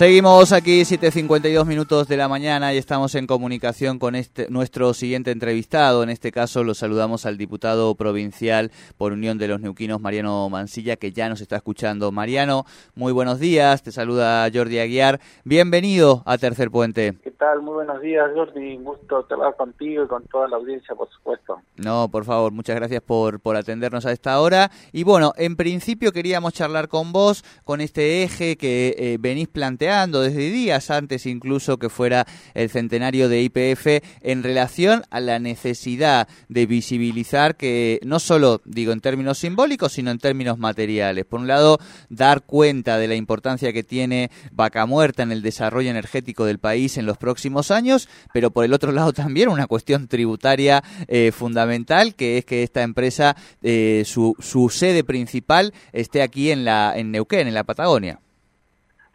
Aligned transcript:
Seguimos 0.00 0.54
aquí 0.54 0.80
7.52 0.80 1.66
minutos 1.66 2.08
de 2.08 2.16
la 2.16 2.26
mañana 2.26 2.72
y 2.72 2.78
estamos 2.78 3.14
en 3.16 3.26
comunicación 3.26 3.98
con 3.98 4.14
este, 4.14 4.48
nuestro 4.48 4.94
siguiente 4.94 5.30
entrevistado. 5.30 6.02
En 6.02 6.08
este 6.08 6.32
caso 6.32 6.64
lo 6.64 6.72
saludamos 6.72 7.26
al 7.26 7.36
diputado 7.36 7.94
provincial 7.94 8.70
por 8.96 9.12
Unión 9.12 9.36
de 9.36 9.48
los 9.48 9.60
Neuquinos, 9.60 10.00
Mariano 10.00 10.48
Mancilla, 10.48 10.96
que 10.96 11.12
ya 11.12 11.28
nos 11.28 11.42
está 11.42 11.56
escuchando. 11.56 12.12
Mariano, 12.12 12.64
muy 12.94 13.12
buenos 13.12 13.40
días. 13.40 13.82
Te 13.82 13.92
saluda 13.92 14.48
Jordi 14.50 14.78
Aguiar. 14.78 15.20
Bienvenido 15.44 16.22
a 16.24 16.38
Tercer 16.38 16.70
Puente. 16.70 17.18
¿Qué 17.22 17.32
tal? 17.32 17.60
Muy 17.60 17.74
buenos 17.74 18.00
días, 18.00 18.24
Jordi. 18.34 18.78
Un 18.78 18.84
gusto 18.84 19.26
hablar 19.28 19.54
contigo 19.54 20.04
y 20.04 20.08
con 20.08 20.24
toda 20.28 20.48
la 20.48 20.56
audiencia, 20.56 20.94
por 20.94 21.10
supuesto. 21.10 21.60
No, 21.76 22.08
por 22.08 22.24
favor, 22.24 22.52
muchas 22.52 22.76
gracias 22.76 23.02
por, 23.02 23.38
por 23.40 23.54
atendernos 23.54 24.06
a 24.06 24.12
esta 24.12 24.40
hora. 24.40 24.70
Y 24.92 25.04
bueno, 25.04 25.34
en 25.36 25.56
principio 25.56 26.10
queríamos 26.10 26.54
charlar 26.54 26.88
con 26.88 27.12
vos 27.12 27.44
con 27.64 27.82
este 27.82 28.22
eje 28.22 28.56
que 28.56 28.94
eh, 28.96 29.18
venís 29.20 29.48
planteando 29.48 29.89
desde 29.90 30.50
días 30.50 30.88
antes 30.92 31.26
incluso 31.26 31.76
que 31.76 31.88
fuera 31.88 32.24
el 32.54 32.70
centenario 32.70 33.28
de 33.28 33.42
IPF 33.42 34.04
en 34.20 34.44
relación 34.44 35.02
a 35.10 35.18
la 35.18 35.40
necesidad 35.40 36.28
de 36.48 36.66
visibilizar 36.66 37.56
que 37.56 37.98
no 38.04 38.20
solo 38.20 38.60
digo 38.64 38.92
en 38.92 39.00
términos 39.00 39.38
simbólicos 39.38 39.92
sino 39.92 40.12
en 40.12 40.18
términos 40.18 40.58
materiales. 40.58 41.24
Por 41.24 41.40
un 41.40 41.48
lado, 41.48 41.80
dar 42.08 42.42
cuenta 42.42 42.98
de 42.98 43.08
la 43.08 43.16
importancia 43.16 43.72
que 43.72 43.82
tiene 43.82 44.30
Vaca 44.52 44.86
Muerta 44.86 45.24
en 45.24 45.32
el 45.32 45.42
desarrollo 45.42 45.90
energético 45.90 46.44
del 46.44 46.60
país 46.60 46.96
en 46.96 47.04
los 47.04 47.18
próximos 47.18 47.72
años, 47.72 48.08
pero 48.32 48.52
por 48.52 48.64
el 48.64 48.72
otro 48.72 48.92
lado 48.92 49.12
también 49.12 49.48
una 49.48 49.66
cuestión 49.66 50.06
tributaria 50.06 50.84
eh, 51.08 51.32
fundamental 51.32 52.14
que 52.14 52.38
es 52.38 52.44
que 52.44 52.62
esta 52.62 52.82
empresa 52.82 53.36
eh, 53.60 54.04
su, 54.06 54.36
su 54.38 54.68
sede 54.68 55.02
principal 55.02 55.74
esté 55.92 56.22
aquí 56.22 56.52
en 56.52 56.64
la 56.64 56.92
en 56.96 57.10
Neuquén, 57.10 57.48
en 57.48 57.54
la 57.54 57.64
Patagonia. 57.64 58.20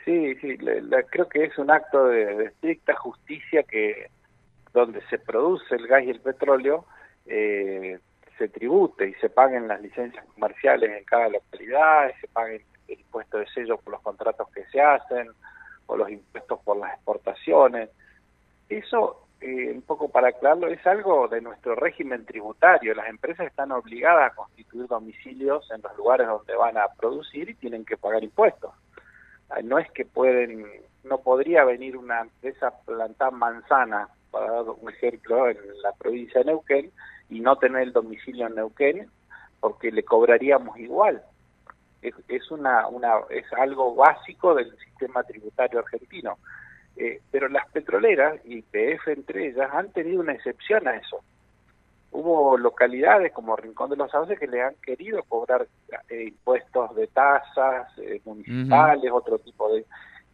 Sí, 0.05 0.35
sí, 0.35 0.55
creo 1.09 1.27
que 1.27 1.45
es 1.45 1.57
un 1.57 1.71
acto 1.71 2.05
de, 2.05 2.45
estricta 2.45 2.93
justicia 2.95 3.63
que 3.63 4.11
donde 4.71 5.01
se 5.07 5.17
produce 5.17 5.73
el 5.73 5.87
gas 5.87 6.03
y 6.03 6.11
el 6.11 6.19
petróleo 6.19 6.85
eh, 7.25 7.97
se 8.37 8.47
tribute 8.49 9.09
y 9.09 9.13
se 9.15 9.31
paguen 9.31 9.67
las 9.67 9.81
licencias 9.81 10.23
comerciales 10.35 10.91
en 10.95 11.03
cada 11.05 11.29
localidad, 11.29 12.11
se 12.21 12.27
paguen 12.27 12.61
el 12.87 12.99
impuesto 12.99 13.39
de 13.39 13.47
sello 13.47 13.77
por 13.77 13.93
los 13.93 14.01
contratos 14.03 14.47
que 14.51 14.63
se 14.65 14.79
hacen 14.79 15.29
o 15.87 15.97
los 15.97 16.09
impuestos 16.11 16.59
por 16.63 16.77
las 16.77 16.93
exportaciones. 16.93 17.89
Eso, 18.69 19.25
eh, 19.41 19.71
un 19.73 19.81
poco 19.81 20.09
para 20.09 20.27
aclararlo, 20.27 20.67
es 20.67 20.85
algo 20.85 21.27
de 21.27 21.41
nuestro 21.41 21.73
régimen 21.73 22.25
tributario. 22.25 22.93
Las 22.93 23.09
empresas 23.09 23.47
están 23.47 23.71
obligadas 23.71 24.31
a 24.31 24.35
constituir 24.35 24.85
domicilios 24.85 25.67
en 25.71 25.81
los 25.81 25.97
lugares 25.97 26.27
donde 26.27 26.55
van 26.55 26.77
a 26.77 26.89
producir 26.89 27.49
y 27.49 27.55
tienen 27.55 27.85
que 27.85 27.97
pagar 27.97 28.23
impuestos 28.23 28.71
no 29.63 29.79
es 29.79 29.89
que 29.91 30.05
pueden, 30.05 30.65
no 31.03 31.19
podría 31.19 31.63
venir 31.63 31.97
una 31.97 32.21
empresa 32.21 32.73
plantar 32.85 33.31
manzana, 33.31 34.09
para 34.31 34.51
dar 34.51 34.65
un 34.69 34.89
ejemplo, 34.89 35.49
en 35.49 35.57
la 35.81 35.93
provincia 35.93 36.39
de 36.39 36.45
Neuquén 36.47 36.91
y 37.29 37.39
no 37.39 37.55
tener 37.55 37.83
el 37.83 37.93
domicilio 37.93 38.47
en 38.47 38.55
Neuquén, 38.55 39.09
porque 39.59 39.91
le 39.91 40.03
cobraríamos 40.03 40.77
igual. 40.77 41.23
Es, 42.01 42.51
una, 42.51 42.87
una, 42.87 43.13
es 43.31 43.45
algo 43.53 43.95
básico 43.95 44.53
del 44.53 44.77
sistema 44.77 45.23
tributario 45.23 45.79
argentino. 45.79 46.37
Eh, 46.97 47.21
pero 47.31 47.49
las 47.49 47.67
petroleras, 47.71 48.39
y 48.45 48.61
PF 48.61 49.11
entre 49.11 49.47
ellas, 49.47 49.69
han 49.73 49.91
tenido 49.91 50.21
una 50.21 50.33
excepción 50.33 50.87
a 50.87 50.97
eso 50.97 51.23
hubo 52.15 52.57
localidades 52.57 53.33
como 53.33 53.55
Rincón 53.55 53.89
de 53.89 53.97
los 53.97 54.09
Sauces 54.09 54.39
que 54.39 54.47
le 54.47 54.61
han 54.61 54.75
querido 54.75 55.21
cobrar 55.23 55.67
eh, 56.09 56.25
impuestos 56.27 56.95
de 56.95 57.07
tasas 57.07 57.87
eh, 57.97 58.21
municipales, 58.25 59.11
otro 59.11 59.37
tipo 59.39 59.71
de... 59.73 59.85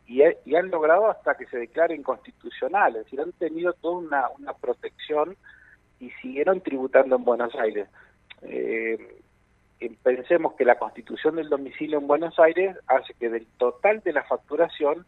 Y, 0.05 0.21
y, 0.45 0.55
han 0.55 0.69
logrado 0.69 1.09
hasta 1.09 1.35
que 1.35 1.45
se 1.47 1.57
declare 1.57 1.95
inconstitucional, 1.95 2.95
es 2.95 3.05
decir, 3.05 3.21
han 3.21 3.31
tenido 3.33 3.73
toda 3.73 3.97
una, 3.97 4.29
una 4.37 4.53
protección 4.53 5.37
y 5.99 6.09
siguieron 6.21 6.61
tributando 6.61 7.15
en 7.15 7.23
Buenos 7.23 7.55
Aires. 7.55 7.87
Eh, 8.41 9.21
pensemos 10.03 10.53
que 10.53 10.65
la 10.65 10.77
constitución 10.77 11.37
del 11.37 11.49
domicilio 11.49 11.99
en 11.99 12.07
Buenos 12.07 12.37
Aires 12.39 12.75
hace 12.87 13.13
que 13.13 13.29
del 13.29 13.47
total 13.57 14.01
de 14.01 14.13
la 14.13 14.23
facturación 14.23 15.05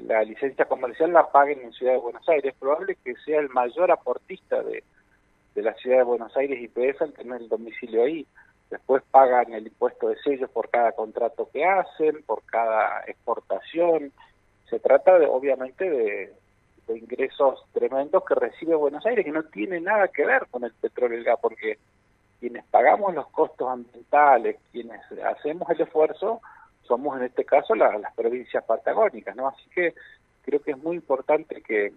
la 0.00 0.22
licencia 0.22 0.66
comercial 0.66 1.12
la 1.12 1.30
paguen 1.30 1.62
en 1.62 1.72
Ciudad 1.72 1.94
de 1.94 1.98
Buenos 1.98 2.28
Aires. 2.28 2.52
Es 2.52 2.58
probable 2.60 2.96
que 3.02 3.14
sea 3.24 3.40
el 3.40 3.48
mayor 3.48 3.90
aportista 3.90 4.62
de, 4.62 4.84
de 5.54 5.62
la 5.62 5.74
ciudad 5.74 5.98
de 5.98 6.04
Buenos 6.04 6.36
Aires 6.36 6.60
y 6.60 6.68
PF 6.68 7.02
al 7.02 7.12
tener 7.12 7.40
el 7.40 7.48
domicilio 7.48 8.04
ahí. 8.04 8.26
Después 8.70 9.02
pagan 9.10 9.52
el 9.52 9.66
impuesto 9.66 10.08
de 10.08 10.16
sellos 10.22 10.48
por 10.50 10.70
cada 10.70 10.92
contrato 10.92 11.48
que 11.52 11.64
hacen, 11.64 12.22
por 12.24 12.42
cada 12.44 13.02
exportación. 13.06 14.12
Se 14.68 14.78
trata 14.78 15.18
de, 15.18 15.26
obviamente 15.26 15.90
de, 15.90 16.32
ingresos 16.88 17.64
tremendos 17.72 18.24
que 18.24 18.34
recibe 18.34 18.74
Buenos 18.74 19.06
Aires, 19.06 19.24
que 19.24 19.30
no 19.30 19.44
tiene 19.44 19.80
nada 19.80 20.08
que 20.08 20.26
ver 20.26 20.46
con 20.50 20.64
el 20.64 20.72
petróleo 20.72 21.18
y 21.18 21.20
el 21.20 21.24
gas, 21.24 21.38
porque 21.40 21.78
quienes 22.40 22.64
pagamos 22.64 23.14
los 23.14 23.28
costos 23.28 23.68
ambientales, 23.68 24.56
quienes 24.72 25.00
hacemos 25.24 25.70
el 25.70 25.82
esfuerzo, 25.82 26.40
somos 26.82 27.16
en 27.16 27.26
este 27.26 27.44
caso 27.44 27.76
las 27.76 28.12
provincias 28.16 28.64
patagónicas, 28.64 29.36
¿no? 29.36 29.46
Así 29.46 29.62
que 29.72 29.94
creo 30.42 30.60
que 30.60 30.72
es 30.72 30.78
muy 30.78 30.96
importante 30.96 31.62
que, 31.62 31.92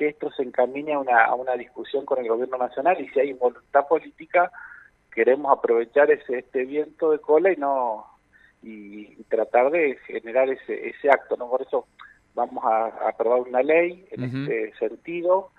que 0.00 0.08
esto 0.08 0.30
se 0.30 0.42
encamine 0.42 0.94
a 0.94 0.98
una, 0.98 1.26
a 1.26 1.34
una 1.34 1.52
discusión 1.56 2.06
con 2.06 2.18
el 2.20 2.28
gobierno 2.28 2.56
nacional 2.56 2.98
y 2.98 3.10
si 3.10 3.20
hay 3.20 3.34
voluntad 3.34 3.86
política 3.86 4.50
queremos 5.12 5.52
aprovechar 5.52 6.10
ese 6.10 6.38
este 6.38 6.64
viento 6.64 7.10
de 7.10 7.18
cola 7.18 7.52
y 7.52 7.56
no 7.56 8.06
y, 8.62 9.22
tratar 9.24 9.70
de 9.70 9.98
generar 10.06 10.48
ese 10.48 10.88
ese 10.88 11.10
acto 11.10 11.36
no 11.36 11.50
por 11.50 11.60
eso 11.60 11.86
vamos 12.34 12.64
a, 12.64 13.08
aprobar 13.10 13.42
una 13.42 13.62
ley 13.62 14.06
en 14.10 14.24
este 14.24 14.72
sentido 14.78 15.50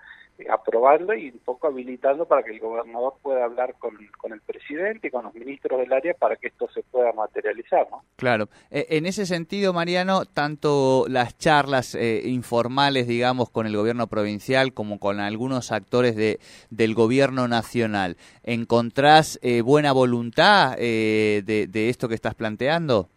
aprobando 0.50 1.14
y 1.14 1.30
un 1.30 1.38
poco 1.38 1.66
habilitando 1.66 2.26
para 2.26 2.42
que 2.42 2.52
el 2.52 2.60
gobernador 2.60 3.14
pueda 3.22 3.44
hablar 3.44 3.74
con, 3.78 3.96
con, 4.18 4.32
el 4.32 4.40
presidente 4.40 5.08
y 5.08 5.10
con 5.10 5.24
los 5.24 5.34
ministros 5.34 5.80
del 5.80 5.92
área 5.92 6.14
para 6.14 6.36
que 6.36 6.48
esto 6.48 6.68
se 6.72 6.82
pueda 6.82 7.12
materializar. 7.12 7.86
¿no? 7.90 8.02
Claro. 8.16 8.48
E, 8.70 8.86
en 8.90 9.06
ese 9.06 9.26
sentido, 9.26 9.72
Mariano, 9.72 10.24
tanto 10.24 11.06
las 11.08 11.36
charlas 11.38 11.94
eh, 11.94 12.22
informales, 12.24 13.06
digamos, 13.06 13.50
con 13.50 13.66
el 13.66 13.76
gobierno 13.76 14.06
provincial 14.06 14.72
como 14.72 14.98
con 14.98 15.20
algunos 15.20 15.72
actores 15.72 16.16
de, 16.16 16.38
del 16.70 16.94
gobierno 16.94 17.48
nacional, 17.48 18.16
¿encontrás 18.42 19.38
eh, 19.42 19.60
buena 19.62 19.92
voluntad 19.92 20.76
de, 20.76 21.42
de 21.68 21.88
esto 21.88 22.08
que 22.08 22.14
estás 22.14 22.34
planteando? 22.34 23.08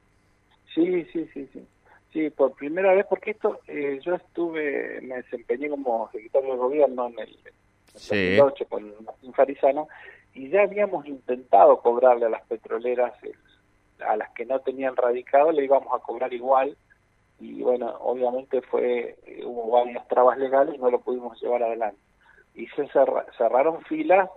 Sí, 0.73 1.05
sí, 1.13 1.27
sí, 1.33 1.47
sí. 1.53 1.65
Sí, 2.15 2.29
por 2.29 2.53
primera 2.53 2.93
vez, 2.93 3.05
porque 3.09 3.31
esto, 3.31 3.59
eh, 3.67 3.99
yo 4.01 4.15
estuve, 4.15 5.01
me 5.01 5.17
desempeñé 5.17 5.67
como 5.69 6.09
secretario 6.13 6.53
de 6.53 6.57
gobierno 6.57 7.07
en 7.07 7.19
el, 7.19 7.37
2008 7.91 8.67
con 8.69 9.03
Martín 9.03 9.33
Farizano, 9.33 9.89
y 10.33 10.47
ya 10.47 10.61
habíamos 10.61 11.05
intentado 11.07 11.81
cobrarle 11.81 12.27
a 12.27 12.29
las 12.29 12.41
petroleras, 12.43 13.11
a 13.99 14.15
las 14.15 14.29
que 14.29 14.45
no 14.45 14.61
tenían 14.61 14.95
radicado, 14.95 15.51
le 15.51 15.65
íbamos 15.65 15.93
a 15.93 16.01
cobrar 16.01 16.33
igual, 16.33 16.77
y 17.41 17.61
bueno, 17.61 17.93
obviamente 17.99 18.61
fue 18.61 19.17
eh, 19.25 19.43
hubo 19.43 19.71
varias 19.71 20.07
trabas 20.07 20.37
legales 20.37 20.75
y 20.75 20.77
no 20.77 20.89
lo 20.89 21.01
pudimos 21.01 21.37
llevar 21.41 21.63
adelante. 21.63 21.99
Y 22.53 22.67
se 22.67 22.87
cerraron 22.87 23.83
filas 23.83 24.29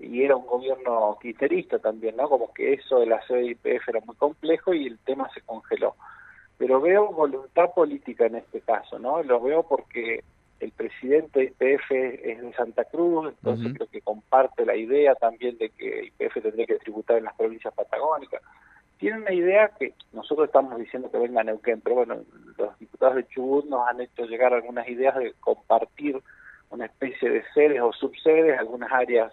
y 0.00 0.24
era 0.24 0.34
un 0.34 0.46
gobierno 0.46 1.16
quiterista 1.22 1.78
también, 1.78 2.16
¿no? 2.16 2.28
Como 2.28 2.52
que 2.52 2.72
eso 2.72 2.98
de 2.98 3.06
la 3.06 3.24
CIPF 3.28 3.88
era 3.88 4.00
muy 4.00 4.16
complejo 4.16 4.74
y 4.74 4.88
el 4.88 4.98
tema 4.98 5.30
se 5.32 5.42
congeló 5.42 5.94
pero 6.58 6.80
veo 6.80 7.12
voluntad 7.12 7.72
política 7.74 8.26
en 8.26 8.36
este 8.36 8.60
caso, 8.60 8.98
¿no? 8.98 9.22
Lo 9.22 9.40
veo 9.40 9.62
porque 9.64 10.22
el 10.60 10.70
presidente 10.72 11.40
de 11.40 11.44
IPF 11.46 11.90
es 11.90 12.40
de 12.40 12.52
Santa 12.56 12.84
Cruz, 12.84 13.28
entonces 13.28 13.74
creo 13.74 13.88
que 13.88 14.00
comparte 14.00 14.64
la 14.64 14.76
idea 14.76 15.14
también 15.14 15.58
de 15.58 15.70
que 15.70 16.04
IPF 16.06 16.42
tendría 16.42 16.66
que 16.66 16.76
tributar 16.76 17.18
en 17.18 17.24
las 17.24 17.34
provincias 17.34 17.74
patagónicas. 17.74 18.40
Tiene 18.98 19.18
una 19.18 19.32
idea 19.32 19.70
que 19.78 19.92
nosotros 20.12 20.46
estamos 20.46 20.78
diciendo 20.78 21.10
que 21.10 21.18
venga 21.18 21.40
a 21.40 21.44
Neuquén, 21.44 21.80
pero 21.80 21.96
bueno, 21.96 22.16
los 22.56 22.78
diputados 22.78 23.16
de 23.16 23.26
Chubut 23.26 23.66
nos 23.66 23.86
han 23.88 24.00
hecho 24.00 24.24
llegar 24.24 24.54
algunas 24.54 24.88
ideas 24.88 25.16
de 25.16 25.34
compartir 25.40 26.22
una 26.70 26.86
especie 26.86 27.28
de 27.28 27.44
sedes 27.52 27.80
o 27.80 27.92
subsedes, 27.92 28.58
algunas 28.58 28.90
áreas, 28.92 29.32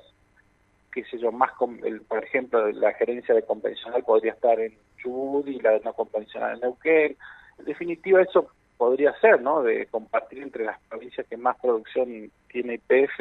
qué 0.91 1.03
sé 1.05 1.17
yo, 1.17 1.31
más, 1.31 1.51
el, 1.83 2.01
por 2.01 2.23
ejemplo, 2.23 2.69
la 2.71 2.93
gerencia 2.93 3.33
de 3.33 3.43
convencional 3.43 4.03
podría 4.03 4.33
estar 4.33 4.59
en 4.59 4.77
Chubut 4.97 5.47
y 5.47 5.59
la 5.59 5.79
no 5.79 5.93
convencional 5.93 6.55
en 6.55 6.61
Neuquén. 6.61 7.17
En 7.59 7.65
definitiva, 7.65 8.21
eso 8.21 8.51
podría 8.77 9.13
ser, 9.19 9.41
¿no? 9.41 9.61
De 9.61 9.85
compartir 9.87 10.41
entre 10.41 10.65
las 10.65 10.79
provincias 10.89 11.27
que 11.27 11.37
más 11.37 11.57
producción 11.59 12.31
tiene 12.47 12.75
IPF, 12.75 13.19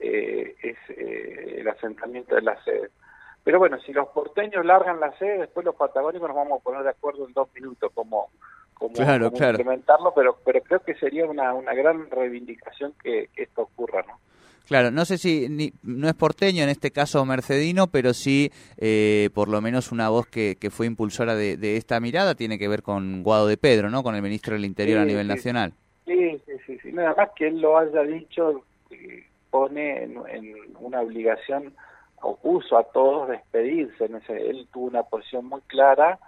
eh, 0.00 0.56
es 0.62 0.76
eh, 0.90 1.56
el 1.58 1.68
asentamiento 1.68 2.34
de 2.34 2.42
la 2.42 2.62
sede. 2.62 2.90
Pero 3.44 3.58
bueno, 3.58 3.78
si 3.80 3.92
los 3.92 4.08
porteños 4.08 4.64
largan 4.64 5.00
la 5.00 5.16
sede, 5.18 5.38
después 5.38 5.64
los 5.64 5.74
patagónicos 5.74 6.28
nos 6.28 6.36
vamos 6.36 6.60
a 6.60 6.62
poner 6.62 6.82
de 6.82 6.90
acuerdo 6.90 7.26
en 7.26 7.32
dos 7.32 7.48
minutos 7.54 7.90
como, 7.94 8.28
como, 8.74 8.94
implementarlo, 8.96 10.12
pero, 10.14 10.38
pero 10.44 10.60
creo 10.62 10.80
que 10.80 10.94
sería 10.94 11.26
una, 11.26 11.52
una 11.54 11.74
gran 11.74 12.10
reivindicación 12.10 12.94
que, 13.02 13.30
esto 13.36 13.62
ocurra, 13.62 14.04
¿no? 14.06 14.18
Claro, 14.66 14.90
no 14.90 15.04
sé 15.04 15.18
si 15.18 15.48
ni, 15.48 15.72
no 15.82 16.08
es 16.08 16.14
porteño 16.14 16.62
en 16.62 16.68
este 16.68 16.90
caso 16.90 17.24
mercedino, 17.24 17.88
pero 17.88 18.14
sí 18.14 18.50
eh, 18.78 19.30
por 19.34 19.48
lo 19.48 19.60
menos 19.60 19.92
una 19.92 20.08
voz 20.08 20.26
que, 20.26 20.56
que 20.56 20.70
fue 20.70 20.86
impulsora 20.86 21.34
de, 21.34 21.56
de, 21.56 21.76
esta 21.76 22.00
mirada 22.00 22.34
tiene 22.34 22.58
que 22.58 22.68
ver 22.68 22.82
con 22.82 23.22
Guado 23.22 23.46
de 23.46 23.56
Pedro, 23.56 23.90
¿no? 23.90 24.02
Con 24.02 24.14
el 24.14 24.22
ministro 24.22 24.54
del 24.54 24.64
Interior 24.64 25.00
a 25.00 25.04
nivel 25.04 25.26
nacional. 25.26 25.72
Sí, 26.06 26.40
sí, 26.66 26.78
sí, 26.82 26.92
Nada 26.92 27.14
más 27.16 27.30
que 27.36 27.48
él 27.48 27.60
lo 27.60 27.78
haya 27.78 28.02
dicho 28.02 28.64
eh, 28.90 29.26
pone 29.50 30.04
en, 30.04 30.16
en 30.30 30.54
una 30.78 31.00
obligación 31.00 31.74
opuso 32.22 32.78
a 32.78 32.84
todos 32.84 33.28
despedirse. 33.28 34.04
En 34.06 34.16
ese, 34.16 34.48
él 34.48 34.68
tuvo 34.72 34.86
una 34.86 35.02
posición 35.02 35.46
muy 35.46 35.60
clara 35.62 36.18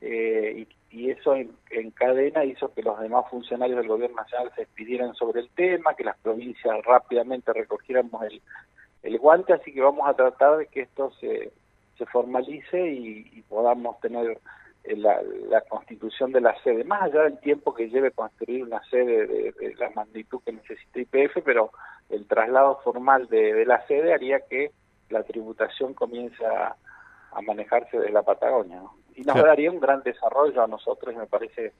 eh, 0.00 0.54
y, 0.58 0.68
y, 0.92 1.10
eso 1.10 1.34
en, 1.34 1.50
en, 1.70 1.90
cadena 1.90 2.44
hizo 2.44 2.72
que 2.72 2.82
los 2.82 3.00
demás 3.00 3.24
funcionarios 3.30 3.78
del 3.78 3.88
gobierno 3.88 4.16
nacional 4.16 4.52
se 4.54 4.62
despidieran 4.62 5.14
sobre 5.14 5.40
el 5.40 5.50
tema, 5.50 5.94
que 5.94 6.04
las 6.04 6.18
provincias 6.18 6.84
rápidamente 6.84 7.52
recogiéramos 7.52 8.22
el, 8.24 8.40
el 9.02 9.18
guante, 9.18 9.52
así 9.52 9.72
que 9.72 9.80
vamos 9.80 10.08
a 10.08 10.14
tratar 10.14 10.58
de 10.58 10.66
que 10.66 10.82
esto 10.82 11.10
se, 11.20 11.52
se 11.98 12.06
formalice 12.06 12.90
y, 12.90 13.42
podamos 13.48 14.00
tener 14.00 14.38
eh, 14.84 14.96
la, 14.96 15.60
constitución 15.68 16.32
de 16.32 16.40
la 16.40 16.58
sede, 16.62 16.84
más 16.84 17.02
allá 17.02 17.24
del 17.24 17.38
tiempo 17.40 17.74
que 17.74 17.88
lleve 17.88 18.12
construir 18.12 18.62
una 18.62 18.82
sede 18.84 19.26
de, 19.26 19.74
la 19.78 19.90
magnitud 19.90 20.40
que 20.44 20.52
necesita 20.52 21.00
IPF, 21.00 21.42
pero 21.44 21.70
el 22.08 22.26
traslado 22.26 22.80
formal 22.82 23.28
de, 23.28 23.52
de 23.52 23.66
la 23.66 23.86
sede 23.86 24.14
haría 24.14 24.40
que 24.40 24.70
la 25.10 25.22
tributación 25.22 25.92
comienza 25.94 26.76
a 27.32 27.40
manejarse 27.42 27.98
de 27.98 28.10
la 28.10 28.22
Patagonia. 28.22 28.80
Y 29.16 29.22
nos 29.22 29.36
daría 29.36 29.70
un 29.70 29.80
gran 29.80 30.02
desarrollo 30.02 30.62
a 30.62 30.66
nosotros 30.66 31.14
y 31.14 31.18
me 31.18 31.26
parece 31.26 31.72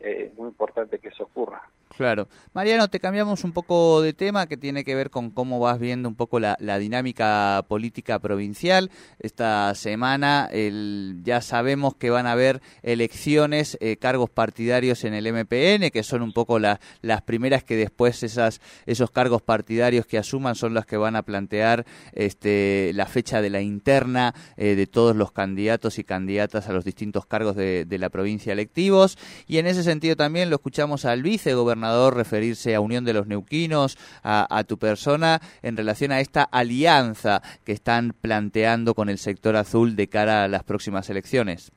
eh, 0.00 0.32
muy 0.36 0.48
importante 0.48 0.98
que 0.98 1.08
eso 1.08 1.24
ocurra. 1.24 1.62
Claro. 1.96 2.28
Mariano, 2.52 2.86
te 2.86 3.00
cambiamos 3.00 3.42
un 3.42 3.52
poco 3.52 4.02
de 4.02 4.12
tema 4.12 4.46
que 4.46 4.56
tiene 4.56 4.84
que 4.84 4.94
ver 4.94 5.10
con 5.10 5.30
cómo 5.30 5.58
vas 5.58 5.80
viendo 5.80 6.08
un 6.08 6.14
poco 6.14 6.38
la, 6.38 6.56
dinámica 6.78 7.64
política 7.66 8.20
provincial. 8.20 8.92
Esta 9.18 9.74
semana 9.74 10.48
el, 10.52 11.22
ya 11.24 11.40
sabemos 11.40 11.96
que 11.96 12.10
van 12.10 12.26
a 12.26 12.32
haber 12.32 12.60
elecciones, 12.82 13.76
eh, 13.80 13.96
cargos 13.96 14.30
partidarios 14.30 15.02
en 15.02 15.14
el 15.14 15.26
MPN, 15.32 15.90
que 15.90 16.04
son 16.04 16.22
un 16.22 16.32
poco 16.32 16.60
las 16.60 17.22
primeras 17.24 17.64
que 17.64 17.74
después 17.74 18.22
esas, 18.22 18.60
esos 18.86 19.10
cargos 19.10 19.42
partidarios 19.42 20.06
que 20.06 20.18
asuman 20.18 20.54
son 20.54 20.74
las 20.74 20.86
que 20.86 20.98
van 20.98 21.16
a 21.16 21.22
plantear 21.22 21.84
este, 22.12 22.92
la 22.94 23.06
fecha 23.06 23.40
de 23.42 23.50
la 23.50 23.60
interna 23.60 24.34
eh, 24.56 24.76
de 24.76 24.86
todos 24.86 25.16
los 25.16 25.32
candidatos 25.32 25.98
y 25.98 26.04
candidatas 26.04 26.68
a 26.68 26.72
los 26.72 26.84
distintos 26.84 27.26
cargos 27.26 27.56
de, 27.56 27.84
de 27.86 27.98
la 27.98 28.10
provincia 28.10 28.52
electivos. 28.52 29.18
Y 29.48 29.58
en 29.58 29.66
ese 29.66 29.82
sentido 29.88 30.16
también 30.16 30.50
lo 30.50 30.56
escuchamos 30.56 31.06
al 31.06 31.22
vicegobernador 31.22 32.14
referirse 32.14 32.74
a 32.74 32.80
Unión 32.80 33.06
de 33.06 33.14
los 33.14 33.26
Neuquinos, 33.26 33.96
a, 34.22 34.62
tu 34.64 34.76
persona, 34.78 35.40
en 35.62 35.78
relación 35.78 36.12
a 36.12 36.20
esta 36.20 36.42
alianza 36.42 37.40
que 37.64 37.72
están 37.72 38.12
planteando 38.20 38.94
con 38.94 39.08
el 39.08 39.16
sector 39.16 39.56
azul 39.56 39.96
de 39.96 40.08
cara 40.08 40.44
a 40.44 40.48
las 40.48 40.62
próximas 40.62 41.08
elecciones. 41.08 41.72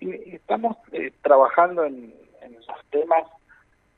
Estamos 0.00 0.76
eh, 0.92 1.10
trabajando 1.22 1.84
en, 1.84 2.12
los 2.66 2.84
temas 2.90 3.24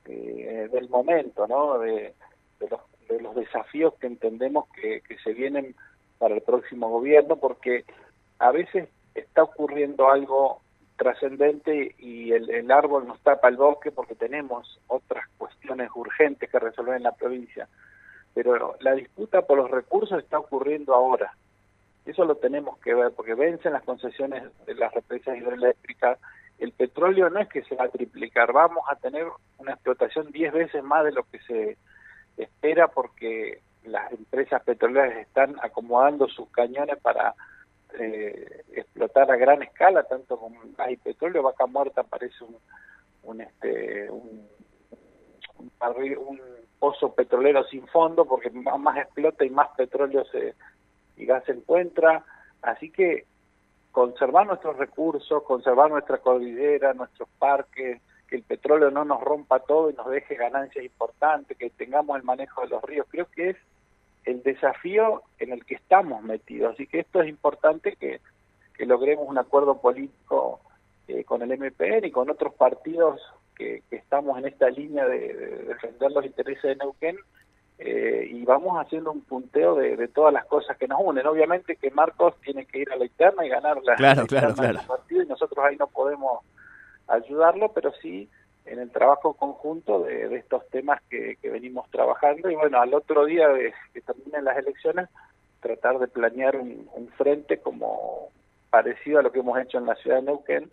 eh, 0.07 0.69
del 0.73 0.89
momento, 0.89 1.49
¿no? 1.49 1.79
De, 1.81 2.15
los, 2.61 2.81
de, 3.09 3.21
los, 3.21 3.35
desafíos 3.35 3.95
que 3.95 4.07
entendemos 4.07 4.67
que 4.75 5.03
se 5.25 5.33
vienen 5.33 5.75
para 6.19 6.37
el 6.37 6.43
próximo 6.43 6.89
gobierno, 6.89 7.37
porque 7.37 7.85
a 8.39 8.53
veces 8.53 8.89
está 9.15 9.43
ocurriendo 9.43 10.09
algo 10.09 10.63
trascendente 11.01 11.95
y 11.99 12.33
el, 12.33 12.51
el, 12.51 12.71
árbol 12.71 13.07
nos 13.07 13.19
tapa 13.21 13.49
el 13.49 13.57
bosque 13.57 13.91
porque 13.91 14.15
tenemos 14.15 14.79
otras 14.87 15.27
cuestiones 15.39 15.89
urgentes 15.95 16.51
que 16.51 16.59
resolver 16.59 16.97
en 16.97 17.05
la 17.05 17.13
provincia. 17.13 17.69
Pero 18.35 18.77
la 18.81 18.93
disputa 18.93 19.41
por 19.41 19.57
los 19.57 19.71
recursos 19.71 20.23
está 20.23 20.39
ocurriendo 20.39 20.93
ahora. 20.95 21.33
Eso 22.05 22.27
lo 22.27 22.35
tenemos 22.35 22.79
que 22.81 22.95
ver 22.95 23.13
porque 23.17 23.33
vencen 23.33 23.73
las 23.73 23.83
concesiones 23.83 24.43
de 24.67 24.75
las 24.75 24.93
represas 24.93 25.39
hidroeléctricas. 25.39 26.19
El 26.59 26.73
petróleo 26.73 27.31
no 27.31 27.41
es 27.41 27.49
que 27.49 27.63
se 27.63 27.77
va 27.77 27.85
a 27.85 27.89
triplicar, 27.89 28.53
vamos 28.53 28.85
a 28.91 28.97
tener 28.97 29.27
una 29.57 29.73
explotación 29.73 30.31
10 30.31 30.53
veces 30.53 30.85
más 30.85 31.07
de 31.07 31.13
lo 31.13 31.23
que 31.23 31.39
se 31.41 31.79
espera 32.37 32.89
porque 32.89 33.63
las 33.85 34.13
empresas 34.13 34.63
petroleras 34.65 35.17
están 35.17 35.57
acomodando 35.63 36.29
sus 36.29 36.51
cañones 36.51 36.99
para 36.99 37.35
eh, 37.99 38.63
explotar 38.73 39.31
a 39.31 39.37
gran 39.37 39.63
escala, 39.63 40.03
tanto 40.05 40.39
con 40.39 40.55
gas 40.77 40.91
y 40.91 40.97
petróleo, 40.97 41.43
Vaca 41.43 41.67
Muerta 41.67 42.03
parece 42.03 42.45
un, 42.45 42.57
un 43.25 43.41
este 43.41 44.11
un, 44.11 44.47
un, 45.59 46.41
pozo 46.79 47.15
petrolero 47.15 47.65
sin 47.65 47.87
fondo 47.89 48.25
porque 48.25 48.51
más 48.51 48.97
explota 48.97 49.45
y 49.45 49.51
más 49.51 49.69
petróleo 49.77 50.25
se 50.27 50.55
y 51.17 51.27
gas 51.27 51.45
se 51.45 51.53
encuentra, 51.53 52.25
así 52.63 52.91
que 52.91 53.27
conservar 53.93 54.47
nuestros 54.47 54.77
recursos, 54.77 55.43
conservar 55.43 55.91
nuestra 55.91 56.19
cordillera, 56.19 56.95
nuestros 56.95 57.29
parques, 57.39 58.01
que 58.29 58.37
el 58.37 58.43
petróleo 58.45 58.91
no 58.91 59.05
nos 59.05 59.21
rompa 59.21 59.59
todo 59.59 59.91
y 59.91 59.95
nos 59.95 60.09
deje 60.09 60.37
ganancias 60.37 60.85
importantes, 60.85 61.59
que 61.59 61.69
tengamos 61.71 62.17
el 62.17 62.23
manejo 62.23 62.63
de 62.63 62.69
los 62.69 62.83
ríos, 62.85 63.07
creo 63.11 63.27
que 63.27 63.51
es 63.51 63.57
el 64.25 64.43
desafío 64.43 65.23
en 65.39 65.53
el 65.53 65.65
que 65.65 65.75
estamos 65.75 66.23
metidos. 66.23 66.75
Así 66.75 66.87
que 66.87 67.01
esto 67.01 67.23
es 67.23 67.29
importante 67.29 67.97
que, 67.97 68.21
que 68.75 68.87
logremos 68.87 69.29
un 69.29 69.39
acuerdo 69.39 69.81
político 69.81 70.61
eh, 71.09 71.25
con 71.25 71.43
el 71.43 71.59
MPN 71.59 72.05
y 72.05 72.11
con 72.11 72.31
otros 72.31 72.55
partidos 72.55 73.21
que, 73.57 73.83
que 73.91 73.97
estamos 73.97 74.39
en 74.39 74.47
esta 74.47 74.71
línea 74.71 75.07
de, 75.07 75.65
defender 75.69 76.13
los 76.13 76.25
intereses 76.25 76.63
de 76.63 76.77
Neuquén 76.77 77.17
eh, 77.79 78.29
y 78.31 78.45
vamos 78.45 78.77
haciendo 78.77 79.11
un 79.11 79.23
punteo 79.23 79.75
de, 79.75 79.97
de, 79.97 80.09
todas 80.09 80.33
las 80.33 80.45
cosas 80.45 80.77
que 80.77 80.87
nos 80.87 81.01
unen. 81.03 81.27
Obviamente 81.27 81.77
que 81.77 81.91
Marcos 81.91 82.35
tiene 82.43 82.67
que 82.67 82.81
ir 82.81 82.93
a 82.93 82.97
la 82.97 83.07
interna 83.07 83.45
y 83.45 83.49
ganar 83.49 83.83
la, 83.83 83.97
claro, 83.97 84.27
claro, 84.27 84.55
claro. 84.55 84.81
partido 84.87 85.23
y 85.23 85.27
nosotros 85.27 85.65
ahí 85.65 85.77
no 85.77 85.87
podemos 85.87 86.45
ayudarlo, 87.09 87.73
pero 87.73 87.93
sí 88.03 88.29
en 88.71 88.79
el 88.79 88.91
trabajo 88.91 89.35
conjunto 89.35 90.05
de, 90.05 90.37
estos 90.37 90.67
temas 90.71 91.03
que, 91.11 91.37
venimos 91.43 91.91
trabajando 91.91 92.49
y 92.51 92.55
bueno, 92.55 92.81
al 92.81 92.95
otro 92.95 93.25
día 93.25 93.49
de 93.49 93.75
que 93.93 94.01
terminen 94.01 94.45
las 94.45 94.57
elecciones, 94.57 95.09
tratar 95.61 95.99
de 95.99 96.07
planear 96.07 96.57
un, 96.57 96.89
frente 97.19 97.59
como 97.59 98.29
parecido 98.71 99.19
a 99.19 99.23
lo 99.23 99.33
que 99.33 99.41
hemos 99.41 99.59
hecho 99.59 99.79
en 99.79 99.87
la 99.87 99.97
ciudad 99.97 100.19
de 100.19 100.23
Neuquén 100.23 100.71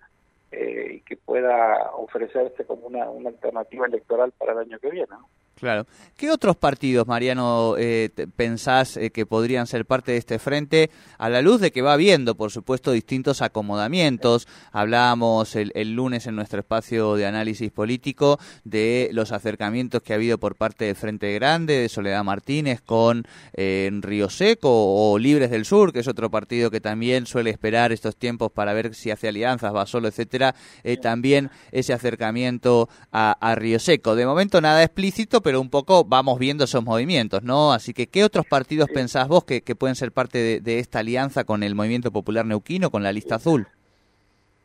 eh, 0.51 0.91
y 0.93 1.01
que 1.01 1.17
pueda 1.17 1.91
ofrecerse 1.95 2.65
como 2.65 2.85
una, 2.85 3.09
una 3.09 3.29
alternativa 3.29 3.87
electoral 3.87 4.31
para 4.37 4.53
el 4.53 4.59
año 4.59 4.79
que 4.79 4.91
viene. 4.91 5.07
¿no? 5.09 5.27
Claro. 5.59 5.87
¿Qué 6.15 6.29
otros 6.29 6.55
partidos, 6.55 7.07
Mariano, 7.07 7.75
eh, 7.79 8.11
pensás 8.35 8.95
eh, 8.95 9.09
que 9.09 9.25
podrían 9.25 9.65
ser 9.65 9.85
parte 9.85 10.11
de 10.11 10.19
este 10.19 10.37
frente 10.37 10.91
a 11.17 11.29
la 11.29 11.41
luz 11.41 11.59
de 11.59 11.71
que 11.71 11.81
va 11.81 11.93
habiendo, 11.93 12.35
por 12.35 12.51
supuesto, 12.51 12.91
distintos 12.91 13.41
acomodamientos? 13.41 14.47
Hablábamos 14.71 15.55
el, 15.55 15.71
lunes 15.93 16.27
en 16.27 16.35
nuestro 16.35 16.59
espacio 16.59 17.15
de 17.15 17.25
análisis 17.25 17.71
político 17.71 18.39
de 18.65 19.09
los 19.13 19.31
acercamientos 19.31 20.03
que 20.03 20.13
ha 20.13 20.17
habido 20.17 20.37
por 20.37 20.55
parte 20.55 20.85
del 20.85 20.95
Frente 20.95 21.33
Grande, 21.33 21.79
de 21.79 21.89
Soledad 21.89 22.23
Martínez, 22.23 22.81
con 22.81 23.25
eh, 23.53 23.89
Río 24.01 24.29
Seco 24.29 24.69
o 24.69 25.17
Libres 25.17 25.49
del 25.49 25.65
Sur, 25.65 25.91
que 25.91 26.01
es 26.01 26.07
otro 26.07 26.29
partido 26.29 26.69
que 26.69 26.81
también 26.81 27.25
suele 27.25 27.49
esperar 27.49 27.91
estos 27.91 28.15
tiempos 28.15 28.51
para 28.51 28.73
ver 28.73 28.93
si 28.93 29.09
hace 29.09 29.27
alianzas, 29.27 29.73
va 29.73 29.87
solo, 29.87 30.07
etcétera. 30.07 30.53
Eh, 30.83 30.97
también 30.97 31.49
ese 31.71 31.93
acercamiento 31.93 32.89
a, 33.11 33.31
a 33.31 33.55
Río 33.55 33.79
Seco. 33.79 34.15
De 34.15 34.27
momento 34.27 34.61
nada 34.61 34.83
explícito, 34.83 35.41
pero 35.47 35.61
un 35.61 35.69
poco 35.69 36.03
vamos 36.03 36.39
viendo 36.39 36.65
esos 36.65 36.83
movimientos, 36.83 37.41
¿no? 37.41 37.71
Así 37.71 37.93
que, 37.93 38.07
¿qué 38.07 38.25
otros 38.25 38.45
partidos 38.45 38.89
pensás 38.93 39.29
vos 39.29 39.45
que, 39.45 39.61
pueden 39.79 39.95
ser 39.95 40.11
parte 40.11 40.59
de, 40.59 40.79
esta 40.79 40.99
alianza 40.99 41.45
con 41.45 41.63
el 41.63 41.73
Movimiento 41.73 42.11
Popular 42.11 42.45
Neuquino, 42.45 42.91
con 42.91 43.01
la 43.01 43.13
lista 43.13 43.35
azul? 43.35 43.65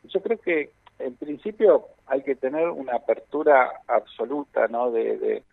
Yo 0.03 0.21
creo 0.21 0.37
que, 0.41 0.71
en 0.99 1.15
principio, 1.15 1.85
hay 2.05 2.21
que 2.21 2.35
tener 2.35 2.67
una 2.67 2.97
apertura 2.97 3.71
absoluta, 3.87 4.67
¿no? 4.67 4.91
De, 4.91 5.17
de, 5.17 5.43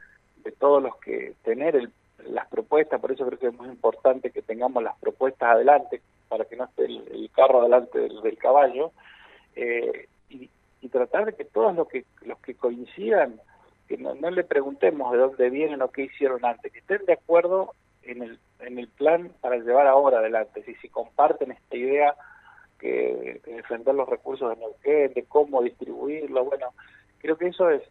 todos 0.59 0.83
los 0.83 0.97
que 0.97 1.35
tener 1.45 1.89
las 2.29 2.49
propuestas, 2.49 3.01
por 3.01 3.13
eso 3.13 3.25
creo 3.25 3.39
que 3.39 3.47
es 3.47 3.55
muy 3.55 3.69
importante 3.69 4.33
que 4.33 4.43
tengamos 4.43 4.83
las 4.83 4.99
propuestas 4.99 5.51
adelante, 5.51 6.03
para 6.29 6.45
que 6.45 6.57
no 6.57 6.65
esté 6.65 6.87
el, 6.87 7.31
carro 7.33 7.61
adelante 7.61 8.01
del, 8.01 8.37
caballo, 8.37 8.91
eh, 9.55 10.09
y, 10.29 10.51
y, 10.81 10.89
tratar 10.89 11.27
de 11.27 11.35
que 11.35 11.45
todos 11.45 11.73
los 11.77 11.87
que 11.87 12.05
los 12.23 12.41
que 12.41 12.57
coincidan 12.57 13.41
que 13.91 13.99
no, 13.99 14.15
le 14.15 14.45
preguntemos 14.45 15.11
de 15.11 15.19
dónde 15.19 15.51
vienen 15.51 15.83
o 15.83 15.91
qué 15.91 16.03
hicieron 16.03 16.45
antes, 16.45 16.71
que 16.73 16.79
estén 16.79 17.05
de 17.07 17.15
acuerdo 17.15 17.75
en 18.05 18.23
el, 18.23 18.39
en 18.61 18.79
el 18.79 18.87
plan 18.87 19.33
para 19.41 19.57
llevar 19.57 19.89
ahora 19.89 20.19
adelante, 20.19 20.63
si, 20.63 20.77
si 20.77 20.89
comparten 20.89 21.51
esta 21.51 21.77
idea 21.77 22.15
que 22.79 23.41
de 23.45 23.53
defender 23.53 23.97
los 23.97 24.09
recursos 24.09 24.49
de 24.49 24.61
Neuquén, 24.61 25.13
de 25.13 25.25
cómo 25.25 25.61
distribuirlo, 25.63 26.45
bueno, 26.45 26.69
creo 27.19 27.37
que 27.37 27.49
eso 27.49 27.69
es. 27.69 27.83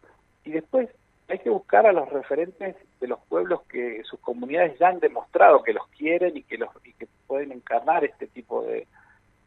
Y 0.45 0.51
después, 0.51 0.87
hay 1.27 1.39
que 1.39 1.49
buscar 1.49 1.85
a 1.85 1.91
los 1.91 2.07
referentes 2.07 2.77
de 3.01 3.07
los 3.07 3.19
pueblos 3.27 3.63
que 3.63 4.01
sus 4.05 4.21
comunidades 4.21 4.79
ya 4.79 4.87
han 4.87 5.01
demostrado 5.01 5.63
que 5.63 5.73
los 5.73 5.85
quieren 5.89 6.37
y 6.37 6.43
que 6.43 6.57
los 6.57 6.69
y 6.85 6.93
que 6.93 7.09
pueden 7.27 7.51
encarnar 7.51 8.05
este 8.05 8.27
tipo 8.27 8.63
de, 8.63 8.87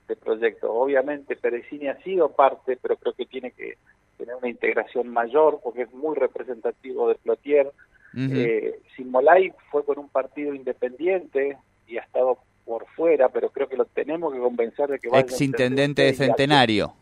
de 0.06 0.16
proyectos. 0.16 0.68
Obviamente 0.71 1.35
Perecini 1.35 1.88
ha 1.88 1.97
sido 2.02 2.30
parte, 2.30 2.76
pero 2.76 2.97
creo 2.97 3.14
que 3.14 3.25
tiene 3.25 3.52
que 3.52 3.78
tener 4.22 4.36
una 4.36 4.48
integración 4.48 5.08
mayor 5.08 5.60
porque 5.62 5.82
es 5.82 5.92
muy 5.92 6.16
representativo 6.16 7.08
de 7.08 7.16
Plotier. 7.16 7.72
eh, 8.16 8.78
Simolay 8.94 9.52
fue 9.70 9.84
con 9.84 9.98
un 9.98 10.08
partido 10.08 10.54
independiente 10.54 11.56
y 11.88 11.98
ha 11.98 12.02
estado 12.02 12.38
por 12.64 12.86
fuera, 12.94 13.28
pero 13.30 13.50
creo 13.50 13.68
que 13.68 13.76
lo 13.76 13.84
tenemos 13.86 14.32
que 14.32 14.38
convencer 14.38 14.88
de 14.88 14.98
que 14.98 15.08
vaya 15.08 15.22
Ex 15.22 15.40
intendente 15.40 16.02
de 16.02 16.14
Centenario. 16.14 16.92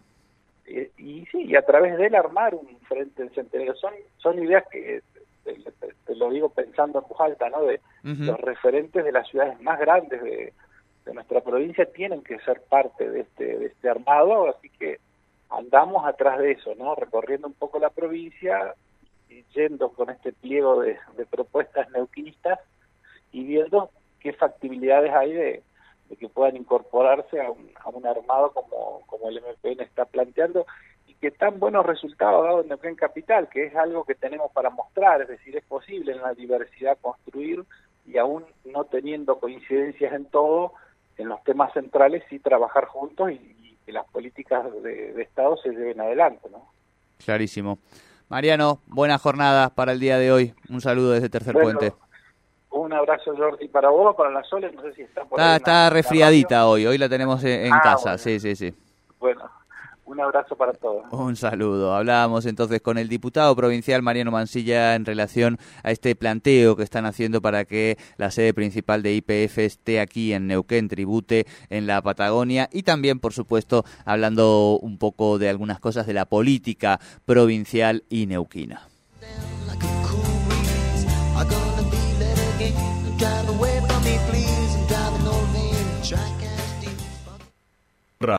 Y, 0.67 0.81
y, 0.97 1.27
sí, 1.27 1.43
y 1.43 1.57
a 1.57 1.63
través 1.63 1.99
de 1.99 2.07
él 2.07 2.15
armar 2.15 2.55
un 2.55 2.79
frente 2.89 3.23
en 3.23 3.31
Centenario. 3.35 3.75
Son, 3.75 3.93
son 4.19 4.43
ideas 4.43 4.65
que, 4.71 5.03
te, 5.45 5.53
te, 5.55 5.95
te 6.07 6.15
lo 6.15 6.31
digo 6.31 6.49
pensando 6.49 7.01
en 7.01 7.09
voz 7.09 7.21
alta, 7.21 7.51
¿no? 7.51 7.63
De 7.63 7.81
uh 8.05 8.09
-huh. 8.09 8.25
los 8.27 8.41
referentes 8.41 9.05
de 9.05 9.13
las 9.13 9.29
ciudades 9.29 9.61
más 9.61 9.79
grandes 9.81 10.23
de, 10.23 10.53
de, 11.05 11.15
nuestra 11.15 11.41
provincia 11.41 11.85
tienen 11.87 12.23
que 12.23 12.39
ser 12.41 12.63
parte 12.63 13.11
de 13.11 13.21
este, 13.21 13.59
de 13.59 13.67
este 13.67 13.89
armado, 13.91 14.49
así 14.49 14.71
que 14.79 14.99
andamos 15.51 16.07
atrás 16.07 16.39
de 16.39 16.53
eso, 16.53 16.75
¿no? 16.77 16.95
Recorriendo 16.95 17.49
un 17.49 17.55
poco 17.55 17.79
la 17.79 17.91
provincia 17.91 18.75
yendo 19.55 19.91
con 19.91 20.11
este 20.11 20.33
pliego 20.33 20.81
de, 20.81 20.99
propuestas 21.31 21.91
neuquinistas 21.91 22.59
y 23.33 23.45
viendo 23.45 23.91
qué 24.21 24.33
factibilidades 24.33 25.13
hay 25.13 25.33
de, 25.33 25.63
que 26.19 26.29
puedan 26.29 26.57
incorporarse 26.57 27.41
a 27.41 27.51
un, 27.51 27.71
a 27.77 27.89
un 27.89 28.07
armado 28.07 28.53
como, 28.53 29.03
como 29.07 29.29
el 29.29 29.41
MPN 29.41 29.81
está 29.83 30.05
planteando 30.05 30.67
y 31.07 31.15
que 31.15 31.31
tan 31.31 31.59
buenos 31.61 31.87
resultados 31.87 32.43
ha 32.43 32.49
dado 32.49 32.63
en 32.63 32.69
Neuquén 32.69 32.97
Capital, 32.97 33.49
que 33.49 33.67
es 33.67 33.77
algo 33.77 34.05
que 34.05 34.15
tenemos 34.15 34.51
para 34.53 34.71
mostrar, 34.71 35.23
es 35.23 35.29
decir, 35.29 35.57
es 35.57 35.65
posible 35.65 36.13
en 36.13 36.23
la 36.23 36.35
diversidad 36.35 36.99
construir 37.01 37.65
y 38.07 38.19
aún 38.19 38.45
no 38.65 38.85
teniendo 38.85 39.39
coincidencias 39.39 40.13
en 40.13 40.27
todo, 40.27 40.73
en 41.17 41.29
los 41.29 41.43
temas 41.45 41.73
centrales 41.73 42.25
sí 42.29 42.39
trabajar 42.41 42.87
juntos 42.87 43.31
y 43.31 43.60
que 43.91 43.93
las 43.93 44.07
políticas 44.07 44.65
de, 44.83 45.13
de, 45.13 45.23
Estado 45.23 45.57
se 45.57 45.71
lleven 45.71 46.01
adelante, 46.01 46.49
¿no? 46.51 46.65
Clarísimo. 47.25 47.79
Mariano, 48.29 48.81
buena 48.87 49.19
jornada 49.19 49.71
para 49.71 49.93
el 49.93 49.99
día 49.99 50.17
de 50.17 50.31
hoy. 50.31 50.55
Un 50.69 50.81
saludo 50.81 51.11
desde 51.11 51.29
Tercer 51.29 51.55
bueno, 51.55 51.79
Puente. 51.79 51.97
Un 52.71 52.93
abrazo, 52.93 53.35
Jordi, 53.37 53.67
para 53.67 53.91
vos, 53.91 54.15
para 54.15 54.31
la 54.31 54.45
Sole, 54.45 54.71
no 54.71 54.83
sé 54.83 54.95
si 54.95 55.03
está 55.03 55.25
por 55.25 55.41
Está, 55.41 55.51
ahí 55.51 55.57
está 55.57 55.91
resfriadita 55.91 56.69
hoy, 56.69 56.87
hoy 56.87 56.99
la 56.99 57.09
tenemos 57.09 57.43
en, 57.43 57.67
en 57.67 57.73
ah, 57.73 57.81
casa, 57.83 58.11
bueno. 58.11 58.19
sí, 58.19 58.39
sí, 58.39 58.55
sí. 58.55 58.75
Bueno, 59.19 59.51
un 60.11 60.21
abrazo 60.21 60.57
para 60.57 60.73
todos. 60.73 61.05
Un 61.13 61.37
saludo. 61.37 61.95
Hablábamos 61.95 62.45
entonces 62.45 62.83
con 62.83 62.99
el 62.99 63.09
diputado 63.09 63.55
provincial 63.55 64.03
Mariano 64.03 64.33
Mancilla 64.33 64.97
en 64.97 65.05
relación 65.05 65.59
a 65.85 65.93
este 65.93 66.17
planteo 66.17 66.75
que 66.75 66.83
están 66.83 67.07
haciendo 67.07 67.41
para 67.41 67.65
que 67.65 67.97
la 68.17 68.33
sede 68.33 68.53
principal 68.53 69.03
de 69.03 69.15
IPF 69.15 69.59
esté 69.59 70.01
aquí 70.01 70.33
en 70.33 70.49
Neuquén, 70.49 70.89
tribute 70.89 71.47
en 71.69 71.87
la 71.87 72.03
Patagonia 72.03 72.69
y 72.73 72.83
también, 72.83 73.21
por 73.21 73.33
supuesto, 73.33 73.85
hablando 74.05 74.79
un 74.83 74.99
poco 74.99 75.39
de 75.39 75.49
algunas 75.49 75.79
cosas 75.79 76.09
de 76.09 76.15
la 76.15 76.27
política 76.27 76.99
provincial 77.25 78.03
y 78.09 78.27
neuquina. 78.27 78.89